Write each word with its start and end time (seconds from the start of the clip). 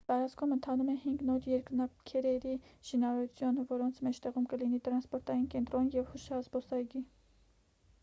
տարածքում 0.09 0.53
ընթանում 0.53 0.87
է 0.93 0.95
հինգ 1.01 1.19
նոր 1.27 1.49
երկնաքերերի 1.49 2.55
շինարարություն 2.91 3.61
որոնց 3.75 4.03
մեջտեղում 4.09 4.51
կլինի 4.55 4.83
տրանսպորտային 4.91 5.49
կենտրոն 5.55 5.97
և 6.01 6.13
հուշազբոսայգի 6.17 7.09